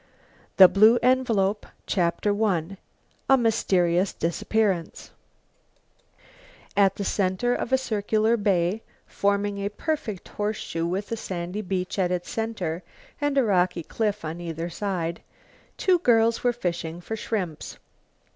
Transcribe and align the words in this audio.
THE 0.57 0.67
BLUE 0.67 0.97
ENVELOPE 1.03 1.67
CHAPTER 1.85 2.43
I 2.43 2.77
A 3.29 3.37
MYSTERIOUS 3.37 4.13
DISAPPEARANCE 4.13 5.11
At 6.75 6.95
the 6.95 7.03
center 7.03 7.53
of 7.53 7.71
a 7.71 7.77
circular 7.77 8.35
bay, 8.35 8.81
forming 9.05 9.59
a 9.59 9.69
perfect 9.69 10.29
horseshoe 10.29 10.87
with 10.87 11.11
a 11.11 11.17
sandy 11.17 11.61
beach 11.61 11.99
at 11.99 12.09
its 12.11 12.31
center 12.31 12.81
and 13.21 13.37
a 13.37 13.43
rocky 13.43 13.83
cliff 13.83 14.25
on 14.25 14.41
either 14.41 14.71
side, 14.71 15.21
two 15.77 15.99
girls 15.99 16.43
were 16.43 16.51
fishing 16.51 16.99
for 16.99 17.15
shrimps. 17.15 17.77